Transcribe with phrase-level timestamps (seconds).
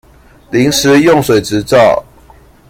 [0.49, 2.03] 臨時用水執照